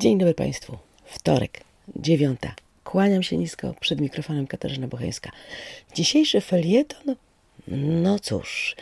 Dzień 0.00 0.18
dobry 0.18 0.34
Państwu. 0.34 0.78
Wtorek, 1.04 1.60
dziewiąta. 1.96 2.54
Kłaniam 2.84 3.22
się 3.22 3.36
nisko 3.36 3.74
przed 3.80 4.00
mikrofonem 4.00 4.46
Katarzyna 4.46 4.88
Bocheńska. 4.88 5.30
Dzisiejszy 5.94 6.40
felieton, 6.40 7.16
no 8.02 8.18
cóż, 8.18 8.76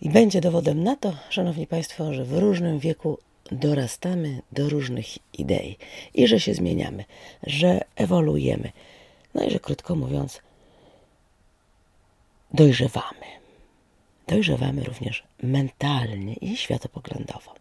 i 0.00 0.10
będzie 0.10 0.40
dowodem 0.40 0.84
na 0.84 0.96
to, 0.96 1.16
Szanowni 1.30 1.66
Państwo, 1.66 2.14
że 2.14 2.24
w 2.24 2.38
różnym 2.38 2.78
wieku 2.78 3.18
dorastamy 3.52 4.42
do 4.52 4.68
różnych 4.68 5.06
idei 5.38 5.76
i 6.14 6.26
że 6.26 6.40
się 6.40 6.54
zmieniamy, 6.54 7.04
że 7.42 7.80
ewoluujemy. 7.96 8.72
No 9.34 9.44
i 9.44 9.50
że 9.50 9.60
krótko 9.60 9.94
mówiąc, 9.94 10.40
dojrzewamy. 12.54 13.26
Dojrzewamy 14.28 14.84
również 14.84 15.22
mentalnie 15.42 16.34
i 16.34 16.56
światopoglądowo. 16.56 17.54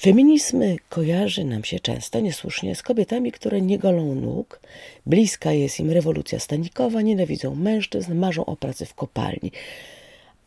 Feminizm 0.00 0.62
kojarzy 0.88 1.44
nam 1.44 1.64
się 1.64 1.80
często 1.80 2.20
niesłusznie 2.20 2.74
z 2.74 2.82
kobietami, 2.82 3.32
które 3.32 3.60
nie 3.60 3.78
golą 3.78 4.14
nóg, 4.14 4.60
bliska 5.06 5.52
jest 5.52 5.80
im 5.80 5.90
rewolucja 5.90 6.38
stanikowa, 6.38 7.02
nienawidzą 7.02 7.54
mężczyzn, 7.54 8.14
marzą 8.14 8.44
o 8.44 8.56
pracy 8.56 8.86
w 8.86 8.94
kopalni, 8.94 9.52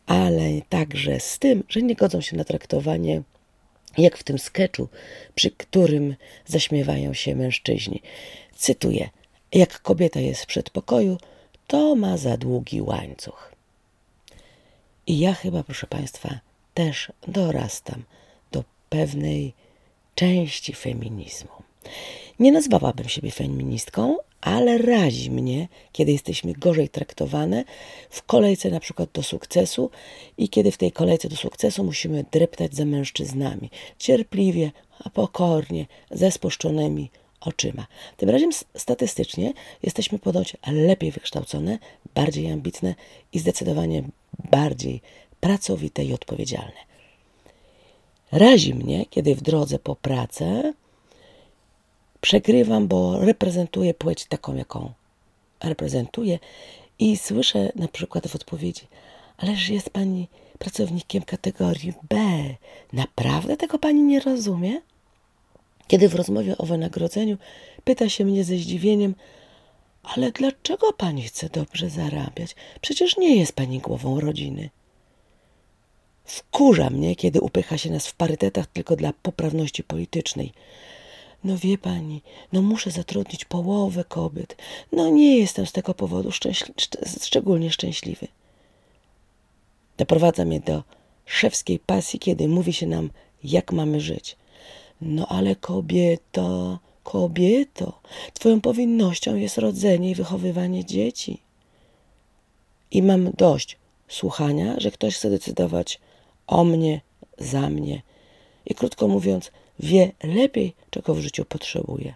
ale 0.06 0.62
także 0.70 1.20
z 1.20 1.40
tym, 1.40 1.64
że 1.70 1.82
nie 1.82 1.96
godzą 1.96 2.22
się 2.22 2.38
na 2.38 2.44
traktowanie 2.44 3.22
jak 3.98 4.18
w 4.18 4.24
tym 4.24 4.40
sketchu, 4.40 4.88
przy 5.36 5.52
którym 5.52 6.16
zaśmiewają 6.46 7.14
się 7.14 7.36
mężczyźni. 7.36 8.02
Cytuję: 8.56 9.10
Jak 9.54 9.82
kobieta 9.82 10.20
jest 10.20 10.42
w 10.42 10.46
przedpokoju, 10.46 11.18
to 11.68 11.96
ma 11.96 12.18
za 12.18 12.38
długi 12.38 12.82
łańcuch. 12.82 13.52
I 15.08 15.20
ja 15.20 15.34
chyba, 15.34 15.64
proszę 15.64 15.88
Państwa, 15.88 16.40
też 16.74 17.12
dorastam 17.28 18.04
pewnej 18.92 19.54
części 20.16 20.74
feminizmu. 20.74 21.52
Nie 22.40 22.52
nazwałabym 22.52 23.10
siebie 23.10 23.32
feministką, 23.32 24.18
ale 24.42 24.78
razi 24.78 25.32
mnie, 25.32 25.68
kiedy 25.92 26.12
jesteśmy 26.12 26.54
gorzej 26.54 26.90
traktowane 26.90 27.64
w 28.10 28.24
kolejce 28.24 28.70
na 28.70 28.80
przykład 28.80 29.10
do 29.14 29.24
sukcesu 29.24 29.90
i 30.38 30.50
kiedy 30.50 30.72
w 30.72 30.78
tej 30.78 30.92
kolejce 30.92 31.30
do 31.30 31.36
sukcesu 31.36 31.84
musimy 31.84 32.26
dreptać 32.32 32.76
za 32.76 32.86
mężczyznami, 32.86 33.70
cierpliwie, 33.98 34.72
a 35.00 35.10
pokornie, 35.10 35.86
ze 36.12 36.32
spuszczonymi 36.32 37.10
oczyma. 37.42 37.88
Tym 38.18 38.30
razem 38.30 38.50
statystycznie 38.76 39.54
jesteśmy 39.84 40.20
ponoć 40.20 40.58
lepiej 40.68 41.12
wykształcone, 41.12 41.80
bardziej 42.16 42.52
ambitne 42.52 42.96
i 43.34 43.40
zdecydowanie 43.40 44.04
bardziej 44.52 45.02
pracowite 45.40 46.04
i 46.04 46.14
odpowiedzialne. 46.14 46.91
Razi 48.32 48.74
mnie, 48.74 49.06
kiedy 49.06 49.36
w 49.36 49.42
drodze 49.42 49.80
po 49.80 49.96
pracę 49.96 50.74
przegrywam, 52.22 52.88
bo 52.88 53.20
reprezentuję 53.20 53.94
płeć 53.94 54.26
taką, 54.26 54.56
jaką 54.56 54.92
reprezentuję 55.64 56.40
i 57.00 57.18
słyszę 57.18 57.72
na 57.76 57.88
przykład 57.88 58.28
w 58.28 58.36
odpowiedzi, 58.36 58.88
ależ 59.38 59.70
jest 59.70 59.90
pani 59.90 60.28
pracownikiem 60.60 61.24
kategorii 61.24 61.94
B. 62.10 62.16
Naprawdę 62.94 63.58
tego 63.58 63.80
pani 63.80 64.02
nie 64.02 64.20
rozumie? 64.20 64.82
Kiedy 65.88 66.10
w 66.10 66.16
rozmowie 66.16 66.58
o 66.58 66.66
wynagrodzeniu 66.66 67.38
pyta 67.84 68.10
się 68.10 68.26
mnie 68.26 68.44
ze 68.44 68.56
zdziwieniem, 68.58 69.16
ale 70.04 70.32
dlaczego 70.32 70.94
pani 70.94 71.22
chce 71.22 71.50
dobrze 71.50 71.90
zarabiać? 71.90 72.56
Przecież 72.82 73.18
nie 73.18 73.36
jest 73.36 73.54
pani 73.54 73.80
głową 73.80 74.20
rodziny. 74.20 74.70
Wkurza 76.32 76.90
mnie, 76.90 77.16
kiedy 77.16 77.42
upycha 77.42 77.78
się 77.78 77.90
nas 77.92 78.08
w 78.08 78.16
parytetach 78.16 78.68
tylko 78.68 78.96
dla 78.96 79.14
poprawności 79.14 79.84
politycznej. 79.84 80.54
No 81.44 81.58
wie 81.58 81.78
pani, 81.78 82.22
no 82.54 82.62
muszę 82.62 82.92
zatrudnić 82.92 83.46
połowę 83.46 84.04
kobiet. 84.04 84.58
No 84.92 85.10
nie 85.10 85.38
jestem 85.38 85.66
z 85.66 85.72
tego 85.72 85.94
powodu 85.94 86.30
szczęśli- 86.30 87.24
szczególnie 87.26 87.72
szczęśliwy. 87.72 88.28
Doprowadza 89.98 90.46
mnie 90.46 90.60
do 90.60 90.84
szewskiej 91.26 91.80
pasji, 91.80 92.20
kiedy 92.20 92.48
mówi 92.48 92.74
się 92.74 92.88
nam, 92.88 93.10
jak 93.44 93.72
mamy 93.72 94.02
żyć. 94.02 94.36
No 95.02 95.28
ale 95.28 95.56
kobieto, 95.56 96.80
kobieto, 97.04 98.00
twoją 98.34 98.62
powinnością 98.62 99.36
jest 99.36 99.58
rodzenie 99.58 100.12
i 100.12 100.16
wychowywanie 100.16 100.86
dzieci. 100.86 101.42
I 102.92 103.04
mam 103.04 103.32
dość 103.32 103.78
słuchania, 104.08 104.76
że 104.78 104.92
ktoś 104.92 105.16
chce 105.16 105.30
decydować 105.30 106.00
o 106.52 106.64
mnie, 106.64 107.02
za 107.38 107.70
mnie 107.70 108.02
i 108.66 108.76
krótko 108.76 109.08
mówiąc, 109.08 109.52
wie 109.80 110.12
lepiej, 110.24 110.74
czego 110.90 111.16
w 111.16 111.20
życiu 111.20 111.46
potrzebuje. 111.46 112.14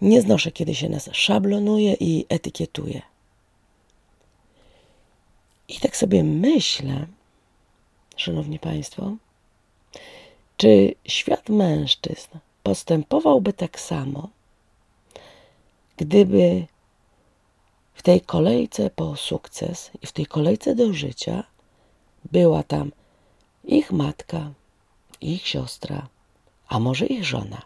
Nie 0.00 0.22
znoszę, 0.22 0.52
kiedy 0.52 0.74
się 0.74 0.88
nas 0.88 1.08
szablonuje 1.12 1.96
i 2.00 2.26
etykietuje. 2.28 3.02
I 5.68 5.80
tak 5.80 5.96
sobie 5.96 6.24
myślę, 6.24 7.06
Szanowni 8.16 8.58
Państwo, 8.58 9.16
czy 10.56 10.94
świat 11.04 11.48
mężczyzn 11.48 12.38
postępowałby 12.62 13.52
tak 13.52 13.80
samo, 13.80 14.28
gdyby 15.96 16.66
w 17.94 18.02
tej 18.02 18.20
kolejce 18.20 18.90
po 18.90 19.16
sukces 19.16 19.90
i 20.02 20.06
w 20.06 20.12
tej 20.12 20.26
kolejce 20.26 20.74
do 20.74 20.92
życia 20.92 21.51
była 22.24 22.62
tam 22.62 22.92
ich 23.64 23.92
matka, 23.92 24.52
ich 25.20 25.46
siostra, 25.46 26.08
a 26.68 26.78
może 26.78 27.06
ich 27.06 27.24
żona. 27.24 27.62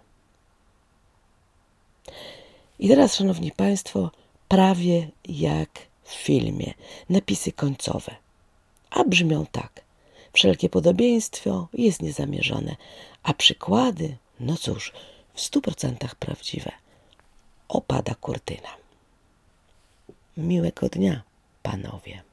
I 2.79 2.89
teraz, 2.89 3.15
Szanowni 3.15 3.53
Państwo, 3.53 4.11
prawie 4.49 5.11
jak 5.25 5.71
w 6.03 6.15
filmie, 6.15 6.75
napisy 7.09 7.53
końcowe. 7.53 8.17
A 8.91 9.05
brzmią 9.05 9.47
tak. 9.47 9.85
Wszelkie 10.33 10.69
podobieństwo 10.69 11.69
jest 11.73 12.03
niezamierzone, 12.03 12.77
a 13.23 13.35
przykłady, 13.35 14.17
no 14.41 14.57
cóż, 14.57 14.93
w 15.35 15.41
stu 15.41 15.61
procentach 15.61 16.15
prawdziwe. 16.15 16.73
Opada 17.69 18.15
kurtyna. 18.15 18.69
Miłego 20.37 20.89
dnia, 20.89 21.23
panowie. 21.63 22.26